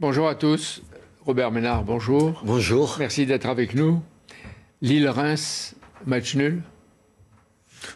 [0.00, 0.80] Bonjour à tous.
[1.26, 2.40] Robert Ménard, bonjour.
[2.44, 2.94] Bonjour.
[3.00, 4.00] Merci d'être avec nous.
[4.80, 5.74] Lille-Reims,
[6.06, 6.62] match nul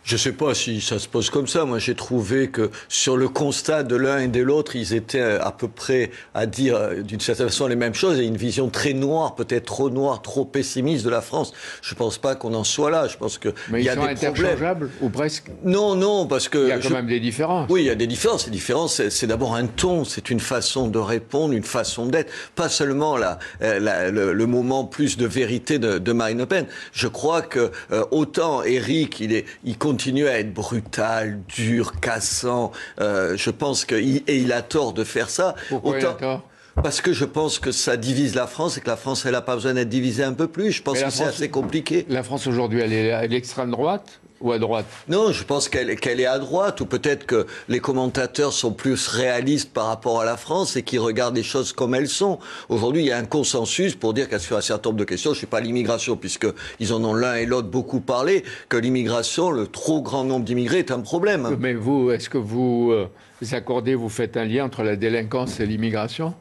[0.05, 1.65] je ne sais pas si ça se pose comme ça.
[1.65, 5.53] Moi, j'ai trouvé que sur le constat de l'un et de l'autre, ils étaient à
[5.53, 8.93] peu près à dire euh, d'une certaine façon les mêmes choses et une vision très
[8.93, 11.53] noire, peut-être trop noire, trop pessimiste de la France.
[11.83, 13.09] Je ne pense pas qu'on en soit là.
[13.09, 16.49] Je pense que Mais il y a sont des interchangeables ou presque Non, non, parce
[16.49, 17.69] que il y a quand même des différences.
[17.71, 18.47] Oui, il y a des différences.
[18.47, 22.69] Les différences, c'est d'abord un ton, c'est une façon de répondre, une façon d'être, pas
[22.69, 26.67] seulement la, euh, le, moment plus de vérité de, de, Marine Le Pen.
[26.93, 32.71] Je crois que euh, autant Eric, il est, il continue à être brutal, dur, cassant.
[33.01, 35.57] Euh, je pense qu'il et il a tort de faire ça.
[35.69, 36.49] Pourquoi il a tort?
[36.83, 39.43] parce que je pense que ça divise la France et que la France, elle n'a
[39.43, 40.73] pas besoin d'être divisée un peu plus.
[40.73, 42.07] Je pense que c'est assez compliqué.
[42.09, 45.91] La France aujourd'hui, elle est à l'extrême droite ou à droite Non, je pense qu'elle
[45.91, 50.37] est à droite, ou peut-être que les commentateurs sont plus réalistes par rapport à la
[50.37, 52.39] France et qui regardent les choses comme elles sont.
[52.69, 55.33] Aujourd'hui, il y a un consensus pour dire qu'à sur un certain nombre de questions,
[55.33, 59.51] je ne sais pas l'immigration, puisqu'ils en ont l'un et l'autre beaucoup parlé, que l'immigration,
[59.51, 61.57] le trop grand nombre d'immigrés est un problème.
[61.59, 63.09] Mais vous, est-ce que vous, euh,
[63.41, 66.35] vous accordez, vous faites un lien entre la délinquance et l'immigration?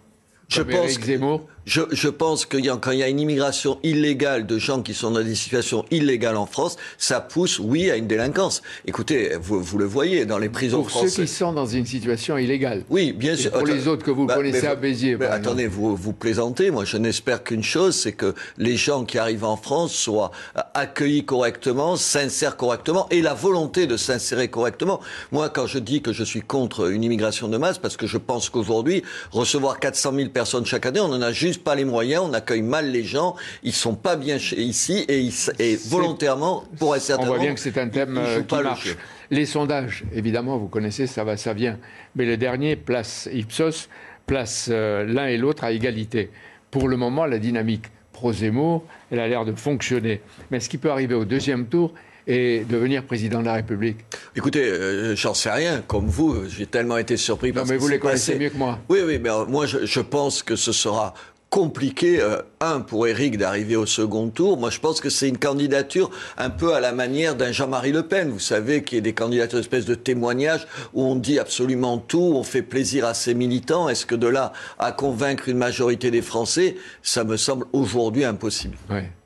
[0.52, 4.58] Je pense, que, je, je, pense que quand il y a une immigration illégale de
[4.58, 8.62] gens qui sont dans des situations illégales en France, ça pousse, oui, à une délinquance.
[8.86, 11.16] Écoutez, vous, vous le voyez dans les prisons françaises.
[11.16, 12.84] Pour ceux qui sont dans une situation illégale.
[12.90, 13.52] Oui, bien sûr.
[13.52, 15.18] pour les autres que vous bah, connaissez à Béziers.
[15.18, 16.72] Mais attendez, vous, vous plaisantez.
[16.72, 20.31] Moi, je n'espère qu'une chose, c'est que les gens qui arrivent en France soient
[20.73, 25.00] accueillis correctement, s'insèrent correctement, et la volonté de s'insérer correctement.
[25.31, 28.18] Moi, quand je dis que je suis contre une immigration de masse, parce que je
[28.18, 31.00] pense qu'aujourd'hui, recevoir 400 000 personnes chaque année.
[31.00, 32.24] On n'en a juste pas les moyens.
[32.28, 33.36] On accueille mal les gens.
[33.64, 37.60] Ils sont pas bien ici et, et volontairement, pour un certain On voit bien que
[37.60, 38.96] c'est un thème euh, qui marche.
[39.30, 41.78] Les sondages, évidemment, vous connaissez, ça va, ça vient.
[42.16, 43.88] Mais le dernier place Ipsos
[44.26, 46.30] place euh, l'un et l'autre à égalité.
[46.70, 50.22] Pour le moment, la dynamique pro-Zemmour, elle a l'air de fonctionner.
[50.52, 51.94] Mais ce qui peut arriver au deuxième tour
[52.28, 53.98] et devenir président de la République
[54.36, 55.84] Écoutez, euh, j'en sais rien.
[55.88, 57.52] Comme vous, j'ai tellement été surpris.
[57.52, 58.80] Non, mais vous les connaissez mieux que moi.
[58.90, 61.14] Oui, oui, mais moi, je, pense que ce sera
[61.51, 64.57] compliqué, euh, un, pour Éric d'arriver au second tour.
[64.57, 68.03] Moi, je pense que c'est une candidature un peu à la manière d'un Jean-Marie Le
[68.03, 68.29] Pen.
[68.29, 72.44] Vous savez, qui est des candidatures, espèce de témoignage où on dit absolument tout, on
[72.44, 73.89] fait plaisir à ses militants.
[73.89, 78.78] Est-ce que de là à convaincre une majorité des Français, ça me semble aujourd'hui impossible.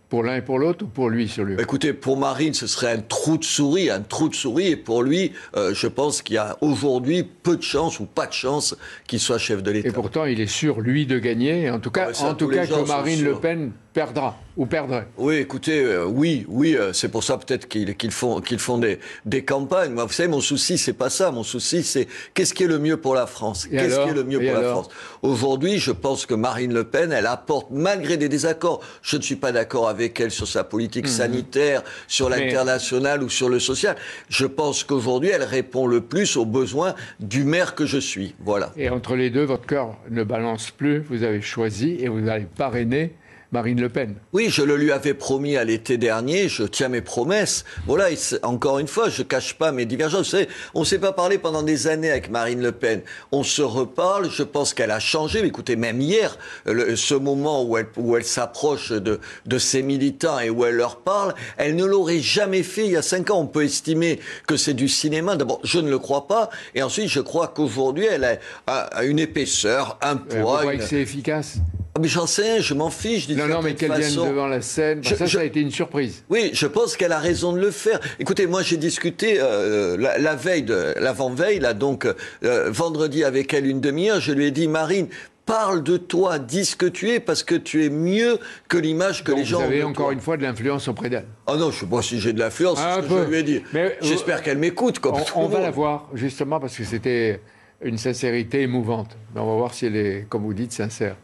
[0.10, 1.56] Pour l'un et pour l'autre ou pour lui sur lui?
[1.60, 4.68] Écoutez, pour Marine, ce serait un trou de souris, un trou de souris.
[4.68, 8.28] Et pour lui, euh, je pense qu'il y a aujourd'hui peu de chance ou pas
[8.28, 8.76] de chance
[9.08, 9.90] qu'il soit chef de l'État.
[9.90, 11.70] Et pourtant, il est sûr, lui, de gagner.
[11.72, 15.08] En tout cas, ah en tout cas que Marine Le Pen perdra ou perdrait.
[15.18, 19.00] Oui, écoutez, euh, oui, oui, euh, c'est pour ça peut-être qu'ils font, qu'ils font des,
[19.26, 19.94] des, campagnes.
[19.94, 21.32] Moi, vous savez, mon souci, c'est pas ça.
[21.32, 23.68] Mon souci, c'est qu'est-ce qui est le mieux pour la France?
[23.72, 24.90] Qu'est-ce qui est le mieux pour la France?
[25.22, 29.38] Aujourd'hui, je pense que Marine Le Pen, elle apporte, malgré des désaccords, je ne suis
[29.38, 31.12] pas d'accord avec elle sur sa politique mhm.
[31.12, 33.96] sanitaire, sur l'international ou sur le social.
[34.28, 38.36] Je pense qu'aujourd'hui, elle répond le plus aux besoins du maire que je suis.
[38.42, 38.74] Voilà.
[38.76, 41.00] Et entre les deux, votre cœur ne balance plus.
[41.00, 43.14] Vous avez choisi et vous allez parrainer
[43.56, 44.16] Marine Le Pen.
[44.34, 47.64] Oui, je le lui avais promis à l'été dernier, je tiens mes promesses.
[47.88, 48.10] Voilà,
[48.44, 50.26] encore une fois, je cache pas mes divergences.
[50.26, 53.02] Vous savez, on ne s'est pas parlé pendant des années avec Marine Le Pen.
[53.32, 55.42] On se reparle, je pense qu'elle a changé.
[55.42, 60.38] Mais écoutez, même hier, ce moment où elle, où elle s'approche de, de ses militants
[60.38, 63.40] et où elle leur parle, elle ne l'aurait jamais fait il y a cinq ans.
[63.40, 65.38] On peut estimer que c'est du cinéma.
[65.38, 66.50] D'abord, je ne le crois pas.
[66.76, 68.38] Et ensuite, je crois qu'aujourd'hui, elle
[68.68, 70.40] a, une épaisseur, un poids.
[70.40, 71.60] Vous croyez que c'est efficace?
[71.98, 73.30] Ah, mais j'en sais, je m'en fiche.
[73.30, 76.26] Non, non, mais qu'elle vienne devant la scène, bah, ça, ça a été une surprise.
[76.30, 78.02] Oui, je pense qu'elle a raison de le faire.
[78.20, 82.06] Écoutez, moi, j'ai discuté euh, la, veille, de l'avant-veille, là, donc
[82.44, 84.20] euh, vendredi avec elle une demi-heure.
[84.20, 85.08] Je lui ai dit, Marine,
[85.46, 89.24] parle de toi, dis ce que tu es, parce que tu es mieux que l'image
[89.24, 89.60] que les gens.
[89.60, 91.28] Vous avez encore une fois de l'influence auprès d'elle.
[91.48, 93.44] Ah non, je sais pas si j'ai de l'influence, c'est ce que je lui ai
[93.44, 93.62] dit.
[94.02, 95.00] J'espère qu'elle m'écoute.
[95.00, 97.40] Comme on, on va la voir, justement, parce que c'était
[97.82, 99.16] une sincérité émouvante.
[99.34, 101.16] Mais on va voir si elle est, comme vous dites, sincère.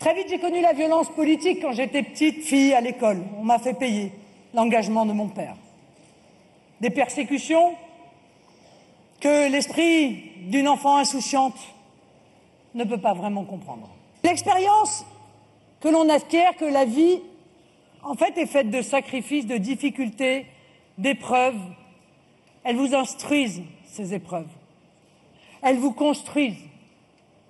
[0.00, 3.22] Très vite, j'ai connu la violence politique quand j'étais petite fille à l'école.
[3.38, 4.12] On m'a fait payer
[4.54, 5.54] l'engagement de mon père.
[6.80, 7.74] Des persécutions
[9.20, 11.58] que l'esprit d'une enfant insouciante
[12.74, 13.90] ne peut pas vraiment comprendre.
[14.24, 15.04] L'expérience
[15.80, 17.20] que l'on acquiert, que la vie,
[18.02, 20.46] en fait, est faite de sacrifices, de difficultés,
[20.96, 21.60] d'épreuves.
[22.64, 24.48] Elles vous instruisent, ces épreuves.
[25.60, 26.64] Elles vous construisent.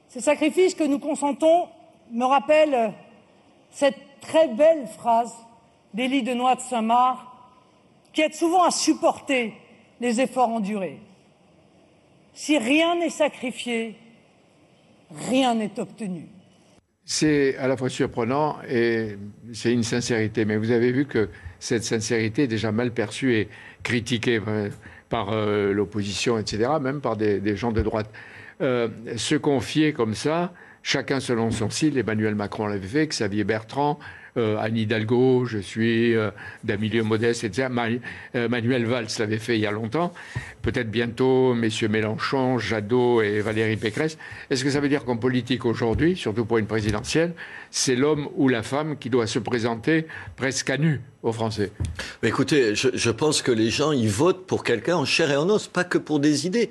[0.09, 1.69] Ces sacrifices que nous consentons
[2.13, 2.93] me rappelle
[3.71, 5.35] cette très belle phrase
[5.95, 7.19] d'Élie de Noix de Saint-Marc,
[8.13, 9.55] qui aide souvent à supporter
[10.01, 11.01] les efforts endurés.
[12.33, 13.97] Si rien n'est sacrifié,
[15.11, 16.29] rien n'est obtenu.
[17.05, 19.17] C'est à la fois surprenant et
[19.53, 20.45] c'est une sincérité.
[20.45, 21.29] Mais vous avez vu que
[21.59, 23.49] cette sincérité est déjà mal perçue et
[23.83, 24.69] critiquée euh,
[25.09, 28.11] par euh, l'opposition, etc., même par des, gens de droite.
[28.61, 33.99] Euh, se confier comme ça, chacun selon son style, Emmanuel Macron l'avait fait, Xavier Bertrand,
[34.37, 36.31] euh, Anne Hidalgo, je suis euh,
[36.65, 37.69] d'un milieu modeste, etc.
[38.35, 40.13] Euh, Manuel Valls l'avait fait il y a longtemps.
[40.63, 44.19] Peut-être bientôt, messieurs Mélenchon, Jadot et Valérie Pécresse.
[44.51, 47.33] Est-ce que ça veut dire qu'en politique aujourd'hui, surtout pour une présidentielle,
[47.71, 50.07] c'est l'homme ou la femme qui doit se présenter
[50.37, 51.73] presque à nu aux Français?
[52.23, 55.49] Écoutez, je, je pense que les gens, ils votent pour quelqu'un en chair et en
[55.49, 56.71] os, pas que pour des idées.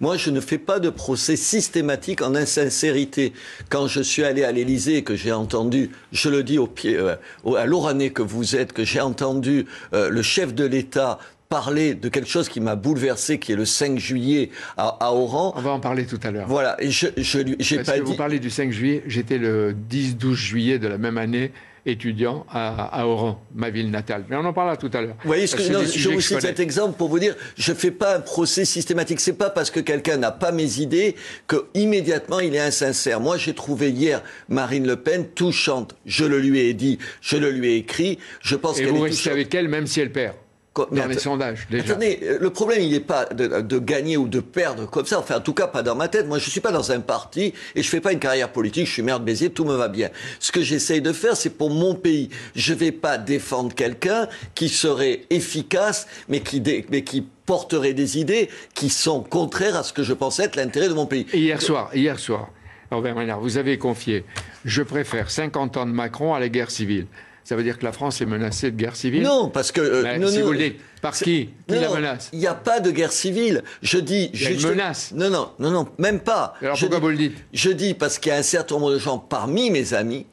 [0.00, 3.32] Moi, je ne fais pas de procès systématique en insincérité.
[3.68, 6.96] Quand je suis allé à l'Élysée et que j'ai entendu, je le dis au pied,
[6.96, 7.16] euh,
[7.56, 11.18] à l'orané que vous êtes, que j'ai entendu euh, le chef de l'État
[11.48, 15.52] parler de quelque chose qui m'a bouleversé, qui est le 5 juillet à, à, Oran.
[15.56, 16.48] On va en parler tout à l'heure.
[16.48, 18.10] Voilà, et je, je j'ai pas que dit...
[18.10, 21.52] Vous parlez du 5 juillet, j'étais le 10-12 juillet de la même année
[21.86, 24.24] étudiant à, Oran, ma ville natale.
[24.28, 25.16] Mais on en parlera tout à l'heure.
[25.22, 27.90] Vous voyez, ce que, je vous cite cet exemple pour vous dire, je ne fais
[27.90, 29.20] pas un procès systématique.
[29.20, 31.14] C'est pas parce que quelqu'un n'a pas mes idées
[31.46, 33.20] que immédiatement il est insincère.
[33.20, 35.94] Moi, j'ai trouvé hier Marine Le Pen touchante.
[36.06, 38.18] Je le lui ai dit, je le lui ai écrit.
[38.40, 40.34] Je pense Et vous restez avec elle même si elle perd
[40.74, 41.92] dans les sondages, déjà.
[41.92, 45.18] Attendez, euh, le problème, il n'est pas de, gagner ou de perdre comme ça.
[45.18, 46.26] Enfin, en tout cas, pas dans ma tête.
[46.26, 48.50] Moi, je ne suis pas dans un parti et je ne fais pas une carrière
[48.50, 48.86] politique.
[48.86, 50.10] Je suis maire de Béziers, tout me va bien.
[50.40, 52.28] Ce que j'essaye de faire, c'est pour mon pays.
[52.56, 58.18] Je ne vais pas défendre quelqu'un qui serait efficace, mais qui, mais qui porterait des
[58.18, 61.26] idées qui sont contraires à ce que je pense être l'intérêt de mon pays.
[61.32, 62.50] Et hier soir, hier soir,
[62.90, 64.24] Robert Ménard, vous avez confié,
[64.64, 67.06] je préfère 50 ans de Macron à la guerre civile
[67.44, 69.80] ça veut dire que la France est menacée de guerre civile Non, parce que...
[69.80, 72.80] Euh, non, si vous le dites, par qui Qui la menace Il n'y a pas
[72.80, 73.62] de guerre civile.
[73.82, 74.30] Je dis...
[74.32, 75.12] Il y a une menace.
[75.14, 76.54] Non, non, non, non, même pas.
[76.62, 78.98] Alors pourquoi vous le dites Je dis parce qu'il y a un certain nombre de
[78.98, 80.26] gens parmi mes amis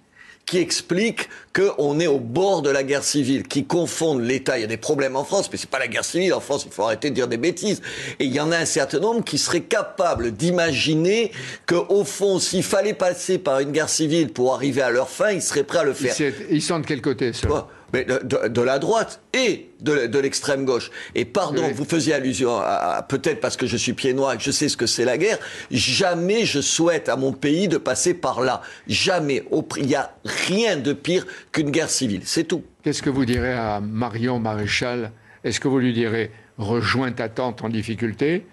[0.51, 4.57] qui explique qu'on est au bord de la guerre civile, qui confondent l'État.
[4.57, 6.33] Il y a des problèmes en France, mais c'est pas la guerre civile.
[6.33, 7.81] En France, il faut arrêter de dire des bêtises.
[8.19, 11.31] Et il y en a un certain nombre qui seraient capables d'imaginer
[11.65, 15.41] qu'au fond, s'il fallait passer par une guerre civile pour arriver à leur fin, ils
[15.41, 16.13] seraient prêts à le faire.
[16.49, 17.47] Ils sont de quel côté, ça?
[17.93, 20.91] Mais de, la droite et de, l'extrême gauche.
[21.15, 24.43] Et pardon, vous faisiez allusion à, peut-être parce que je suis pied noir et que
[24.43, 25.39] je sais ce que c'est la guerre.
[25.71, 28.61] Jamais je souhaite à mon pays de passer par là.
[28.87, 29.43] Jamais.
[29.77, 32.21] Il n'y a rien de pire qu'une guerre civile.
[32.25, 32.63] C'est tout.
[32.83, 35.11] Qu'est-ce que vous direz à Marion Maréchal?
[35.43, 38.45] Est-ce que vous lui direz rejoins ta tante en difficulté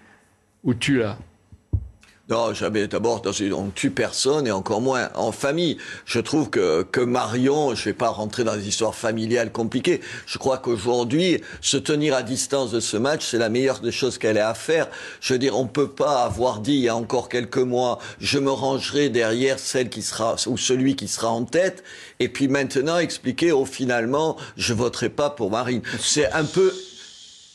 [0.63, 1.17] ou tue-la?
[2.29, 2.87] Non, jamais.
[2.87, 5.77] D'abord, on ne tue personne et encore moins en famille.
[6.05, 9.99] Je trouve que, que Marion, je ne vais pas rentrer dans des histoires familiales compliquées.
[10.27, 14.19] Je crois qu'aujourd'hui, se tenir à distance de ce match, c'est la meilleure des choses
[14.19, 14.89] qu'elle ait à faire.
[15.21, 17.97] Je veux dire, on ne peut pas avoir dit il y a encore quelques mois,
[18.19, 21.83] je me rangerai derrière celle qui sera ou celui qui sera en tête,
[22.19, 25.81] et puis maintenant expliquer, oh finalement, je voterai pas pour Marine.
[25.99, 26.71] C'est un peu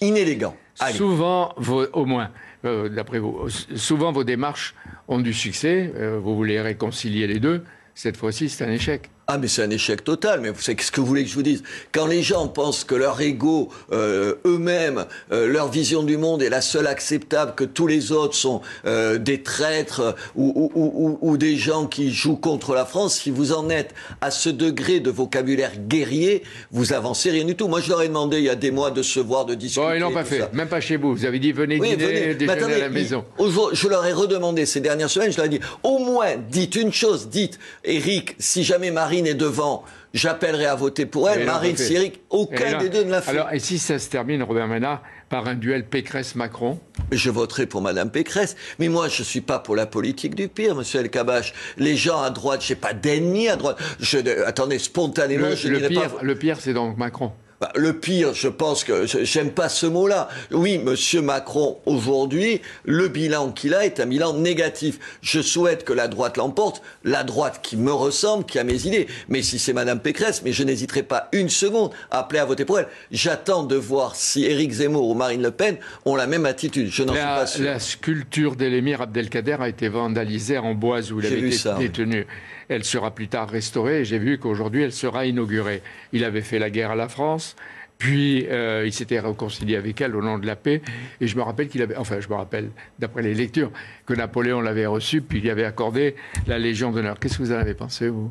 [0.01, 0.57] inélégant.
[0.97, 1.55] Souvent,
[1.93, 2.31] au moins.
[2.65, 3.49] Euh, d'après vous.
[3.77, 4.75] Souvent, vos démarches
[5.09, 5.93] ont du succès.
[5.97, 7.65] Euh, vous voulez réconcilier les deux.
[7.95, 9.11] Cette fois-ci, c'est un échec.
[9.27, 10.41] Ah, mais c'est un échec total.
[10.41, 11.63] Mais vous savez, qu'est-ce que vous voulez que je vous dise?
[11.93, 16.51] Quand les gens pensent que leur ego, euh, eux-mêmes, euh, leur vision du monde est
[16.51, 21.57] la seule acceptable, que tous les autres sont euh, des traîtres ou, ou, ou, des
[21.57, 25.73] gens qui jouent contre la France, si vous en êtes à ce degré de vocabulaire
[25.89, 27.67] guerrier, vous avancez rien du tout.
[27.67, 29.87] Moi, je leur ai demandé il y a des mois de se voir, de discuter.
[29.87, 30.53] Bon, ils l'ont pas fait.
[30.53, 31.15] Même pas chez vous.
[31.15, 33.25] Vous avez dit venez dîner, déjeuner à la maison.
[33.39, 35.33] je leur ai redemandé ces dernières semaines.
[35.33, 37.29] Je leur ai dit au moins dites une chose.
[37.31, 41.47] Dites, Eric, si jamais Marie Marine est devant, j'appellerai à voter pour elle.
[41.47, 43.31] Marine Syrique, aucun des deux ne l'a fait.
[43.31, 46.81] Alors, et si ça se termine, Robert Ménard, par un duel Pécresse-Macron?
[47.13, 48.57] Je voterai pour Madame Pécresse.
[48.81, 51.55] Mais moi, je ne suis pas pour la politique du pire, Monsieur El Kabash.
[51.79, 53.79] Les gens à droite, je n'ai pas d'ennemis à droite.
[54.01, 57.31] Je, attendez, spontanément, le, je le pire, Le pire, c'est donc Macron.
[57.77, 60.29] Le pire, je pense que j'aime pas ce mot-là.
[60.51, 64.99] Oui, Monsieur Macron, aujourd'hui, le bilan qu'il a est un bilan négatif.
[65.23, 69.07] Je souhaite que la droite l'emporte, la droite qui me ressemble, qui a mes idées.
[69.29, 72.65] Mais si c'est Madame Pécresse, mais je n'hésiterai pas une seconde à appeler à voter
[72.65, 72.89] pour elle.
[73.11, 76.89] J'attends de voir si Éric Zemmour ou Marine Le Pen ont la même attitude.
[76.91, 77.65] Je n'en suis pas sûr.
[77.65, 82.27] La sculpture d'Elémir Abdelkader a été vandalisée en bois où il avait été détenu.
[82.69, 85.83] Elle sera plus tard restaurée et j'ai vu qu'aujourd'hui elle sera inaugurée.
[86.13, 87.57] Il avait fait la guerre à la France.
[87.99, 90.83] Puis euh, il s'était réconcilié avec elle au nom de la paix.
[91.21, 93.71] Et je me rappelle qu'il avait, enfin je me rappelle, d'après les lectures,
[94.07, 96.17] que Napoléon l'avait reçu, puis il avait accordé
[96.47, 97.19] la Légion d'honneur.
[97.19, 98.31] Qu'est-ce que vous en avez pensé, vous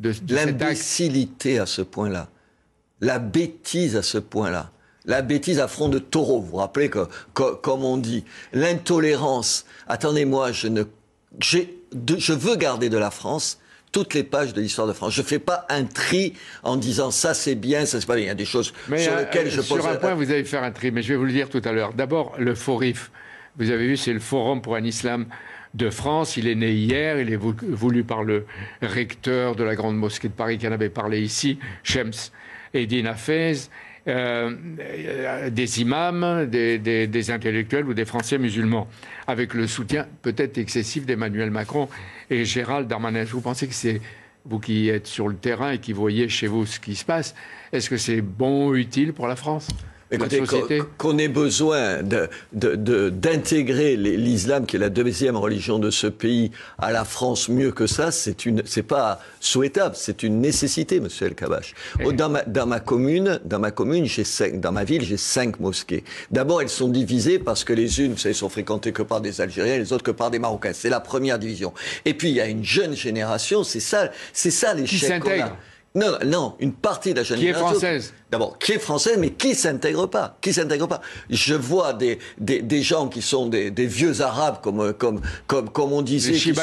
[0.00, 2.28] de, L'imbécilité à ce point-là.
[3.00, 4.70] La bêtise à ce point-là.
[5.04, 8.24] La bêtise à front de taureau, vous vous rappelez, que, comme on dit.
[8.52, 9.64] L'intolérance.
[9.86, 10.82] Attendez-moi, je ne.
[11.40, 13.58] je veux garder de la France
[13.92, 15.14] toutes les pages de l'histoire de France.
[15.14, 18.24] Je ne fais pas un tri en disant ça c'est bien, ça c'est pas bien.
[18.24, 19.80] Il y a des choses sur euh, lesquelles je pose...
[19.80, 21.62] Sur un point, vous allez faire un tri, mais je vais vous le dire tout
[21.64, 21.92] à l'heure.
[21.92, 23.10] D'abord, le FORIF.
[23.56, 25.26] Vous avez vu, c'est le Forum pour un islam
[25.74, 26.36] de France.
[26.36, 28.46] Il est né hier, il est voulu par le
[28.82, 32.30] recteur de la Grande Mosquée de Paris qui en avait parlé ici, Shems
[32.74, 33.68] Eddin Hafez.
[34.08, 38.88] Euh, des imams, des, intellectuels ou des Français musulmans,
[39.26, 41.88] avec le soutien peut-être excessif d'Emmanuel Macron
[42.30, 43.24] et Gérald Darmanin.
[43.24, 44.00] Vous pensez que c'est
[44.46, 47.34] vous qui êtes sur le terrain et qui voyez chez vous ce qui se passe,
[47.72, 49.68] est-ce que c'est bon, utile pour la France?
[50.10, 50.42] Écoutez,
[50.96, 51.98] qu'on ait besoin
[52.52, 57.86] d'intégrer l'islam, qui est la deuxième religion de ce pays, à la France mieux que
[57.86, 61.74] ça, c'est une, c'est pas souhaitable, c'est une nécessité, Monsieur El Kabash.
[62.14, 65.60] Dans ma, dans ma commune, dans ma commune, j'ai cinq, dans ma ville, j'ai cinq
[65.60, 66.04] mosquées.
[66.30, 69.76] D'abord, elles sont divisées parce que les unes, elles sont fréquentées que par des Algériens,
[69.76, 70.72] les autres que par des Marocains.
[70.72, 71.74] C'est la première division.
[72.06, 75.56] Et puis il y a une jeune génération, c'est ça, c'est ça l'échec qu'on a.
[75.94, 79.30] Non, non, une partie de la jeune Qui est française D'abord, qui est française, mais
[79.30, 84.20] qui s'intègre pas Qui s'intègre pas Je vois des, des, gens qui sont des, vieux
[84.20, 86.32] arabes, comme, comme, comme, comme on disait.
[86.32, 86.62] Qui sont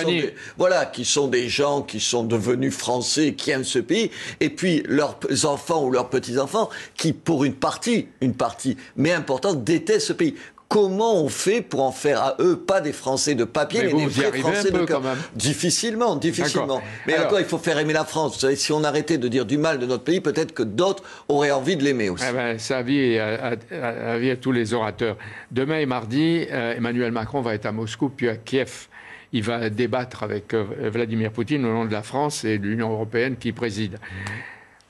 [0.57, 4.83] voilà, qui sont des gens qui sont devenus français, qui aiment ce pays, et puis
[4.85, 10.13] leurs enfants ou leurs petits-enfants, qui, pour une partie, une partie, mais importante, détestent ce
[10.13, 10.35] pays.
[10.75, 14.07] Comment on fait pour en faire à eux pas des Français de papier, mais, des
[14.07, 15.01] vrais Français de cœur
[15.33, 16.81] Difficilement, difficilement.
[17.07, 18.33] Mais encore, il faut faire aimer la France.
[18.33, 21.01] Vous savez, si on arrêtait de dire du mal de notre pays, peut-être que d'autres
[21.29, 22.25] auraient envie de l'aimer aussi.
[22.29, 25.15] Eh ben, ça vie à, à, tous les orateurs.
[25.49, 28.87] Demain et mardi, euh, Emmanuel Macron va être à Moscou puis à Kiev.
[29.31, 32.91] Il va débattre avec euh, Vladimir Poutine au nom de la France et de l'Union
[32.91, 33.97] européenne qui préside.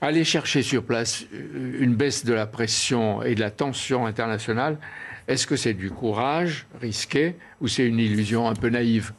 [0.02, 4.78] Aller chercher sur place euh, une baisse de la pression et de la tension internationale,
[5.28, 9.12] est-ce que c'est du courage risqué ou c'est une illusion un peu naïve?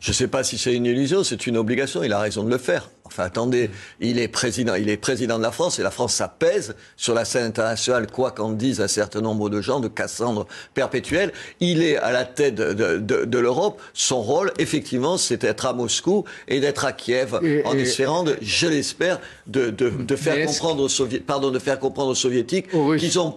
[0.00, 2.50] Je ne sais pas si c'est une illusion, c'est une obligation, il a raison de
[2.50, 2.90] le faire.
[3.10, 6.28] Enfin, attendez, il est président, il est président de la France et la France, ça
[6.28, 10.46] pèse sur la scène internationale, quoi qu'en disent un certain nombre de gens, de Cassandre
[10.74, 11.32] perpétuelle.
[11.58, 13.80] Il est à la tête de, de, de, l'Europe.
[13.94, 18.66] Son rôle, effectivement, c'est d'être à Moscou et d'être à Kiev, en espérant, de, je
[18.68, 23.34] l'espère, de, de, faire comprendre aux soviétiques, pardon, de faire comprendre aux soviétiques qu'ils ont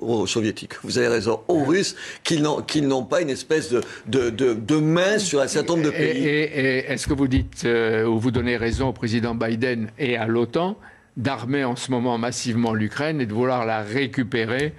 [0.00, 3.82] aux, soviétiques, vous avez raison, aux Russes, qu'ils n'ont, qu'ils n'ont pas une espèce de,
[4.06, 6.26] de, de, main sur un certain nombre de pays.
[6.26, 10.18] Et, est-ce que vous dites, euh, ou vous donnez raison au président président Biden et
[10.18, 10.76] à l'OTAN
[11.16, 14.74] d'armer en ce moment massivement l'Ukraine et de vouloir la récupérer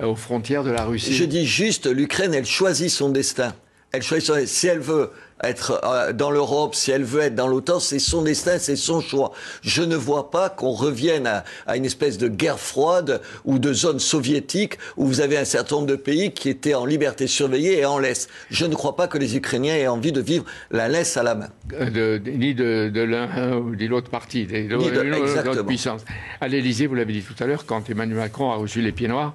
[0.00, 1.12] euh, aux frontières de la Russie.
[1.14, 3.56] Je dis juste, l'Ukraine, elle choisit son destin.
[3.92, 4.46] Elle choisit.
[4.46, 5.10] Si elle veut
[5.42, 9.00] être euh, dans l'Europe, si elle veut être dans l'OTAN, c'est son destin, c'est son
[9.00, 9.32] choix.
[9.60, 11.26] Je ne vois pas qu'on revienne
[11.66, 15.76] à, une espèce de guerre froide ou de zone soviétique où vous avez un certain
[15.76, 18.28] nombre de pays qui étaient en liberté surveillée et en laisse.
[18.50, 21.34] Je ne crois pas que les Ukrainiens aient envie de vivre la laisse à la
[21.34, 21.48] main.
[21.74, 26.02] Euh, ni de, l'un ou de l'autre parti, de l'autre puissance.
[26.40, 29.08] À l'Élysée, vous l'avez dit tout à l'heure, quand Emmanuel Macron a reçu les pieds
[29.08, 29.34] noirs,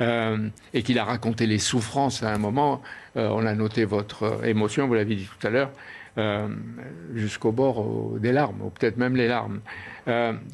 [0.00, 2.82] euh, et qu'il a raconté les souffrances à un moment.
[3.16, 5.70] Euh, on a noté votre émotion, vous l'avez dit tout à l'heure,
[6.18, 6.48] euh,
[7.14, 9.60] jusqu'au bord des larmes, ou peut-être même les larmes.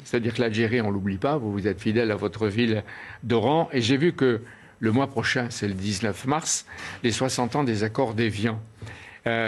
[0.03, 2.83] C'est-à-dire que l'Algérie, on l'oublie pas, vous vous êtes fidèle à votre ville
[3.23, 4.41] d'Oran, et j'ai vu que
[4.79, 6.65] le mois prochain, c'est le 19 mars,
[7.03, 8.59] les 60 ans des accords d'Évian.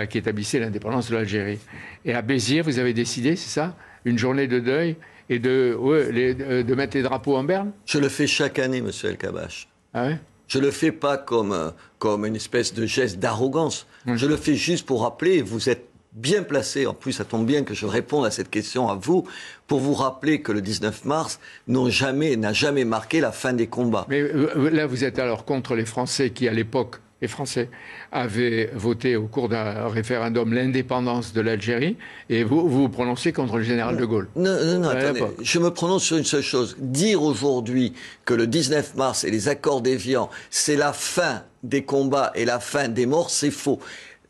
[0.09, 1.59] qui établissaient l'indépendance de l'Algérie.
[2.05, 4.97] Et à Béziers, vous avez décidé, c'est ça Une journée de deuil
[5.29, 7.71] et de, de mettre les drapeaux en berne?
[7.85, 9.72] Je le fais chaque année, monsieur El Kabash.
[9.93, 10.09] Ah
[10.47, 13.87] je ne le fais pas comme, euh, comme une espèce de geste d'arrogance.
[14.05, 17.63] Je le fais juste pour rappeler, vous êtes bien placé, en plus ça tombe bien
[17.63, 19.27] que je réponde à cette question à vous,
[19.67, 24.05] pour vous rappeler que le 19 mars n'a jamais, jamais marqué la fin des combats.
[24.09, 27.69] Mais euh, là, vous êtes alors contre les Français qui, à l'époque, les Français
[28.11, 31.95] avaient voté au cours d'un référendum l'indépendance de l'Algérie,
[32.29, 34.27] et vous, vous prononcez contre le général de Gaulle.
[34.35, 36.75] Non, non, non, attendez, je me prononce sur une seule chose.
[36.79, 37.93] Dire aujourd'hui
[38.25, 42.59] que le 19 mars et les accords d'Évian, c'est la fin des combats et la
[42.59, 43.79] fin des morts, c'est faux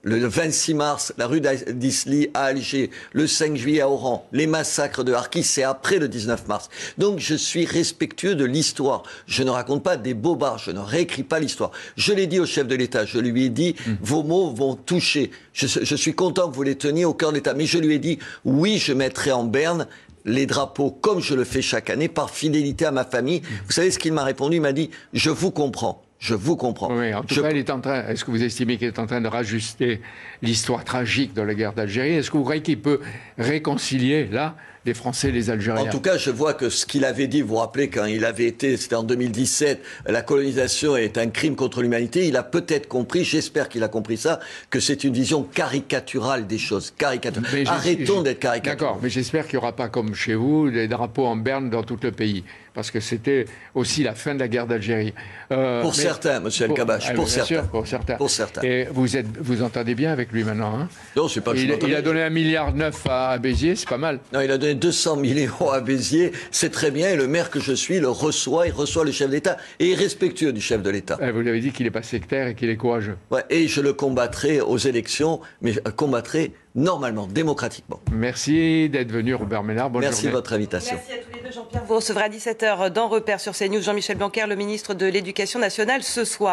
[0.03, 5.03] le 26 mars, la rue d'Isly à Alger, le 5 juillet à Oran, les massacres
[5.03, 6.69] de Harkis, c'est après le 19 mars.
[6.97, 9.03] Donc je suis respectueux de l'histoire.
[9.27, 11.71] Je ne raconte pas des bobards, je ne réécris pas l'histoire.
[11.95, 13.93] Je l'ai dit au chef de l'État, je lui ai dit, hmm.
[14.01, 15.31] vos mots vont toucher.
[15.53, 17.53] Je, je suis content que vous les teniez au cœur de l'État.
[17.53, 19.87] Mais je lui ai dit, oui, je mettrai en berne
[20.25, 23.39] les drapeaux comme je le fais chaque année par fidélité à ma famille.
[23.39, 23.65] Hmm.
[23.67, 24.57] Vous savez ce qu'il m'a répondu?
[24.57, 26.97] Il m'a dit, je vous comprends Je vous comprends.
[26.97, 28.07] Oui, en tout cas, est en train.
[28.07, 29.99] Est-ce que vous estimez qu'il est en train de rajuster
[30.41, 32.13] l'histoire tragique de la guerre d'Algérie?
[32.13, 33.01] Est-ce que vous croyez qu'il peut
[33.37, 35.83] réconcilier là les Français et les Algériens.
[35.83, 38.25] En tout cas, je vois que ce qu'il avait dit, vous vous rappelez, quand il
[38.25, 42.87] avait été, c'était en 2017, la colonisation est un crime contre l'humanité, il a peut-être
[42.87, 46.93] compris, j'espère qu'il a compris ça, que c'est une vision caricaturale des choses.
[46.97, 47.67] Caricaturale.
[47.67, 48.79] Arrêtons d'être caricaturaux.
[48.79, 51.83] D'accord, mais j'espère qu'il n'y aura pas comme chez vous des drapeaux en berne dans
[51.83, 55.13] tout le pays parce que c'était aussi la fin de la guerre d'Algérie.
[55.51, 57.63] Euh, pour certains, Monsieur El Kabash, ah, pour, certains.
[57.63, 58.15] pour certains.
[58.15, 58.61] Pour certains.
[58.63, 60.89] Et vous êtes, vous entendez bien avec lui maintenant hein?
[61.15, 61.53] Non, c'est pas.
[61.55, 64.19] il, il a donné un milliard neuf à, Béziers, c'est pas mal.
[64.33, 67.09] Non, il a donné 200 millions à Béziers, c'est très bien.
[67.09, 69.95] Et le maire que je suis le reçoit, il reçoit le chef d'État et est
[69.95, 71.17] respectueux du chef de l'État.
[71.21, 73.17] Eh, vous lui avez dit qu'il n'est pas sectaire et qu'il est courageux.
[73.31, 77.99] Ouais, et je le combattrai aux élections, mais je combattrai normalement, démocratiquement.
[78.11, 79.89] Merci d'être venu, Robert Ménard.
[79.89, 80.95] Bonne Merci de votre invitation.
[80.95, 81.83] Merci à tous les deux, Jean-Pierre.
[81.85, 86.03] Vous recevrez à 17h dans Repère sur CNews Jean-Michel Blanquer, le ministre de l'Éducation nationale,
[86.03, 86.33] ce soir.